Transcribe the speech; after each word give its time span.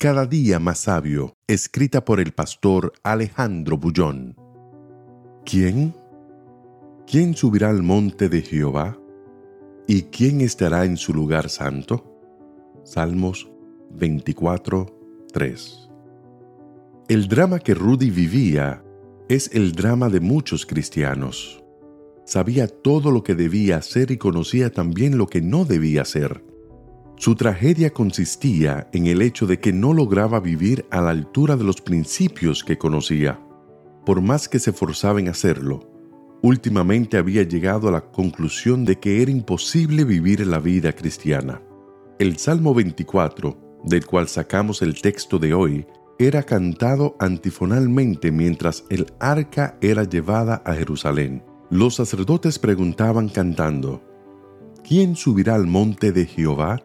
Cada 0.00 0.26
día 0.26 0.60
más 0.60 0.78
sabio, 0.78 1.34
escrita 1.48 2.04
por 2.04 2.20
el 2.20 2.30
pastor 2.30 2.92
Alejandro 3.02 3.78
Bullón. 3.78 4.36
¿Quién? 5.44 5.92
¿Quién 7.04 7.34
subirá 7.34 7.70
al 7.70 7.82
monte 7.82 8.28
de 8.28 8.42
Jehová? 8.42 8.96
¿Y 9.88 10.02
quién 10.02 10.40
estará 10.40 10.84
en 10.84 10.96
su 10.96 11.12
lugar 11.12 11.48
santo? 11.48 12.16
Salmos 12.84 13.50
24, 13.90 14.86
3. 15.32 15.90
El 17.08 17.26
drama 17.26 17.58
que 17.58 17.74
Rudy 17.74 18.10
vivía 18.10 18.84
es 19.28 19.50
el 19.52 19.72
drama 19.72 20.08
de 20.10 20.20
muchos 20.20 20.64
cristianos. 20.64 21.64
Sabía 22.24 22.68
todo 22.68 23.10
lo 23.10 23.24
que 23.24 23.34
debía 23.34 23.78
hacer 23.78 24.12
y 24.12 24.16
conocía 24.16 24.70
también 24.70 25.18
lo 25.18 25.26
que 25.26 25.40
no 25.40 25.64
debía 25.64 26.02
hacer. 26.02 26.47
Su 27.18 27.34
tragedia 27.34 27.90
consistía 27.90 28.88
en 28.92 29.08
el 29.08 29.22
hecho 29.22 29.48
de 29.48 29.58
que 29.58 29.72
no 29.72 29.92
lograba 29.92 30.38
vivir 30.38 30.86
a 30.92 31.00
la 31.00 31.10
altura 31.10 31.56
de 31.56 31.64
los 31.64 31.80
principios 31.80 32.62
que 32.62 32.78
conocía. 32.78 33.40
Por 34.06 34.22
más 34.22 34.48
que 34.48 34.60
se 34.60 34.72
forzaba 34.72 35.18
en 35.18 35.28
hacerlo, 35.28 35.80
últimamente 36.42 37.16
había 37.16 37.42
llegado 37.42 37.88
a 37.88 37.90
la 37.90 38.02
conclusión 38.12 38.84
de 38.84 39.00
que 39.00 39.20
era 39.20 39.32
imposible 39.32 40.04
vivir 40.04 40.46
la 40.46 40.60
vida 40.60 40.92
cristiana. 40.92 41.60
El 42.20 42.38
Salmo 42.38 42.72
24, 42.72 43.80
del 43.82 44.06
cual 44.06 44.28
sacamos 44.28 44.80
el 44.80 45.00
texto 45.00 45.40
de 45.40 45.54
hoy, 45.54 45.86
era 46.20 46.44
cantado 46.44 47.16
antifonalmente 47.18 48.30
mientras 48.30 48.84
el 48.90 49.06
arca 49.18 49.76
era 49.80 50.04
llevada 50.04 50.62
a 50.64 50.72
Jerusalén. 50.74 51.42
Los 51.68 51.96
sacerdotes 51.96 52.60
preguntaban 52.60 53.28
cantando, 53.28 54.02
¿quién 54.86 55.16
subirá 55.16 55.56
al 55.56 55.66
monte 55.66 56.12
de 56.12 56.24
Jehová? 56.24 56.84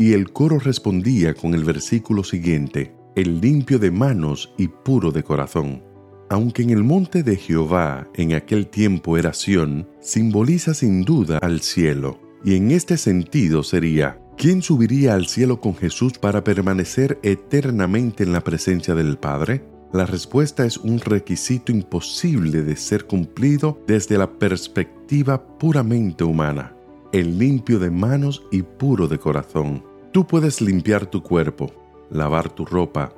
Y 0.00 0.14
el 0.14 0.32
coro 0.32 0.58
respondía 0.58 1.34
con 1.34 1.52
el 1.52 1.62
versículo 1.62 2.24
siguiente, 2.24 2.94
el 3.16 3.38
limpio 3.42 3.78
de 3.78 3.90
manos 3.90 4.50
y 4.56 4.68
puro 4.68 5.12
de 5.12 5.22
corazón. 5.22 5.82
Aunque 6.30 6.62
en 6.62 6.70
el 6.70 6.82
monte 6.82 7.22
de 7.22 7.36
Jehová 7.36 8.08
en 8.14 8.32
aquel 8.32 8.68
tiempo 8.68 9.18
era 9.18 9.34
Sión, 9.34 9.86
simboliza 10.00 10.72
sin 10.72 11.02
duda 11.04 11.36
al 11.36 11.60
cielo, 11.60 12.18
y 12.42 12.54
en 12.54 12.70
este 12.70 12.96
sentido 12.96 13.62
sería, 13.62 14.18
¿quién 14.38 14.62
subiría 14.62 15.12
al 15.12 15.26
cielo 15.26 15.60
con 15.60 15.76
Jesús 15.76 16.14
para 16.14 16.42
permanecer 16.42 17.18
eternamente 17.22 18.24
en 18.24 18.32
la 18.32 18.40
presencia 18.40 18.94
del 18.94 19.18
Padre? 19.18 19.62
La 19.92 20.06
respuesta 20.06 20.64
es 20.64 20.78
un 20.78 20.98
requisito 20.98 21.72
imposible 21.72 22.62
de 22.62 22.76
ser 22.76 23.04
cumplido 23.04 23.84
desde 23.86 24.16
la 24.16 24.38
perspectiva 24.38 25.58
puramente 25.58 26.24
humana, 26.24 26.74
el 27.12 27.38
limpio 27.38 27.78
de 27.78 27.90
manos 27.90 28.42
y 28.50 28.62
puro 28.62 29.06
de 29.06 29.18
corazón. 29.18 29.89
Tú 30.12 30.26
puedes 30.26 30.60
limpiar 30.60 31.06
tu 31.06 31.22
cuerpo, 31.22 31.70
lavar 32.10 32.50
tu 32.50 32.64
ropa, 32.64 33.12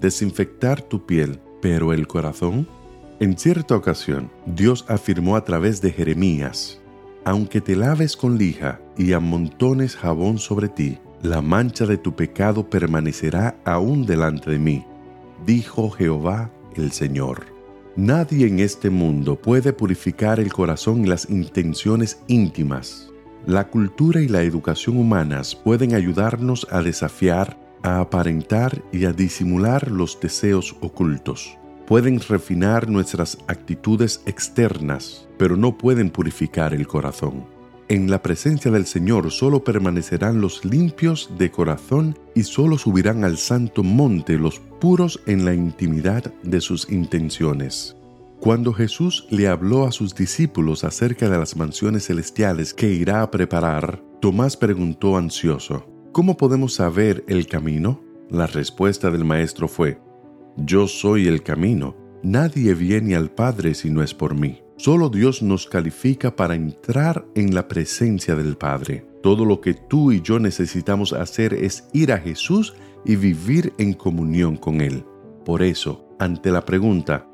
desinfectar 0.00 0.80
tu 0.80 1.04
piel, 1.04 1.40
pero 1.60 1.92
el 1.92 2.06
corazón. 2.06 2.66
En 3.20 3.36
cierta 3.36 3.76
ocasión, 3.76 4.30
Dios 4.46 4.86
afirmó 4.88 5.36
a 5.36 5.44
través 5.44 5.82
de 5.82 5.90
Jeremías, 5.90 6.80
aunque 7.26 7.60
te 7.60 7.76
laves 7.76 8.16
con 8.16 8.38
lija 8.38 8.80
y 8.96 9.12
amontones 9.12 9.94
jabón 9.94 10.38
sobre 10.38 10.70
ti, 10.70 10.98
la 11.20 11.42
mancha 11.42 11.84
de 11.84 11.98
tu 11.98 12.16
pecado 12.16 12.70
permanecerá 12.70 13.58
aún 13.66 14.06
delante 14.06 14.50
de 14.50 14.58
mí, 14.58 14.86
dijo 15.44 15.90
Jehová 15.90 16.50
el 16.76 16.92
Señor. 16.92 17.44
Nadie 17.94 18.46
en 18.46 18.60
este 18.60 18.88
mundo 18.88 19.36
puede 19.36 19.74
purificar 19.74 20.40
el 20.40 20.50
corazón 20.50 21.04
y 21.04 21.08
las 21.08 21.28
intenciones 21.28 22.22
íntimas 22.26 23.08
la 23.48 23.68
cultura 23.68 24.20
y 24.20 24.28
la 24.28 24.42
educación 24.42 24.98
humanas 24.98 25.54
pueden 25.56 25.94
ayudarnos 25.94 26.66
a 26.70 26.82
desafiar, 26.82 27.58
a 27.82 28.00
aparentar 28.00 28.84
y 28.92 29.06
a 29.06 29.12
disimular 29.14 29.90
los 29.90 30.20
deseos 30.20 30.76
ocultos. 30.82 31.56
Pueden 31.86 32.20
refinar 32.20 32.90
nuestras 32.90 33.38
actitudes 33.46 34.20
externas, 34.26 35.26
pero 35.38 35.56
no 35.56 35.78
pueden 35.78 36.10
purificar 36.10 36.74
el 36.74 36.86
corazón. 36.86 37.46
En 37.88 38.10
la 38.10 38.20
presencia 38.20 38.70
del 38.70 38.84
Señor 38.84 39.30
solo 39.30 39.64
permanecerán 39.64 40.42
los 40.42 40.62
limpios 40.66 41.30
de 41.38 41.50
corazón 41.50 42.18
y 42.34 42.42
solo 42.42 42.76
subirán 42.76 43.24
al 43.24 43.38
santo 43.38 43.82
monte 43.82 44.36
los 44.36 44.60
puros 44.78 45.22
en 45.24 45.46
la 45.46 45.54
intimidad 45.54 46.34
de 46.42 46.60
sus 46.60 46.90
intenciones. 46.90 47.97
Cuando 48.40 48.72
Jesús 48.72 49.26
le 49.30 49.48
habló 49.48 49.84
a 49.84 49.90
sus 49.90 50.14
discípulos 50.14 50.84
acerca 50.84 51.28
de 51.28 51.36
las 51.38 51.56
mansiones 51.56 52.06
celestiales 52.06 52.72
que 52.72 52.88
irá 52.88 53.22
a 53.22 53.30
preparar, 53.32 54.00
Tomás 54.20 54.56
preguntó 54.56 55.16
ansioso, 55.16 55.86
¿Cómo 56.12 56.36
podemos 56.36 56.74
saber 56.74 57.24
el 57.26 57.48
camino? 57.48 58.00
La 58.30 58.46
respuesta 58.46 59.10
del 59.10 59.24
Maestro 59.24 59.66
fue, 59.66 59.98
Yo 60.56 60.86
soy 60.86 61.26
el 61.26 61.42
camino, 61.42 61.96
nadie 62.22 62.74
viene 62.74 63.16
al 63.16 63.30
Padre 63.30 63.74
si 63.74 63.90
no 63.90 64.04
es 64.04 64.14
por 64.14 64.36
mí. 64.36 64.62
Solo 64.76 65.08
Dios 65.08 65.42
nos 65.42 65.66
califica 65.66 66.36
para 66.36 66.54
entrar 66.54 67.26
en 67.34 67.52
la 67.56 67.66
presencia 67.66 68.36
del 68.36 68.56
Padre. 68.56 69.04
Todo 69.20 69.44
lo 69.44 69.60
que 69.60 69.74
tú 69.74 70.12
y 70.12 70.20
yo 70.20 70.38
necesitamos 70.38 71.12
hacer 71.12 71.54
es 71.54 71.88
ir 71.92 72.12
a 72.12 72.18
Jesús 72.18 72.74
y 73.04 73.16
vivir 73.16 73.72
en 73.78 73.94
comunión 73.94 74.56
con 74.56 74.80
Él. 74.80 75.04
Por 75.44 75.62
eso, 75.62 76.08
ante 76.20 76.52
la 76.52 76.64
pregunta, 76.64 77.28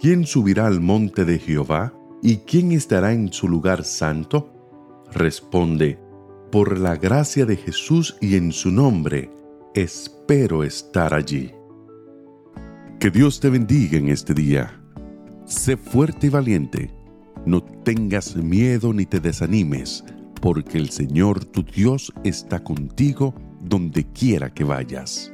¿Quién 0.00 0.26
subirá 0.26 0.66
al 0.66 0.80
monte 0.80 1.24
de 1.24 1.38
Jehová? 1.38 1.94
¿Y 2.22 2.38
quién 2.38 2.72
estará 2.72 3.12
en 3.12 3.32
su 3.32 3.48
lugar 3.48 3.84
santo? 3.84 4.50
Responde, 5.12 5.98
por 6.50 6.78
la 6.78 6.96
gracia 6.96 7.46
de 7.46 7.56
Jesús 7.56 8.16
y 8.20 8.36
en 8.36 8.52
su 8.52 8.70
nombre, 8.70 9.30
espero 9.74 10.62
estar 10.62 11.12
allí. 11.12 11.52
Que 13.00 13.10
Dios 13.10 13.40
te 13.40 13.50
bendiga 13.50 13.98
en 13.98 14.08
este 14.08 14.34
día. 14.34 14.80
Sé 15.46 15.76
fuerte 15.76 16.28
y 16.28 16.30
valiente. 16.30 16.90
No 17.44 17.62
tengas 17.62 18.36
miedo 18.36 18.92
ni 18.92 19.04
te 19.04 19.20
desanimes, 19.20 20.04
porque 20.40 20.78
el 20.78 20.90
Señor 20.90 21.44
tu 21.44 21.62
Dios 21.62 22.12
está 22.24 22.62
contigo 22.62 23.34
donde 23.60 24.04
quiera 24.04 24.48
que 24.54 24.64
vayas. 24.64 25.33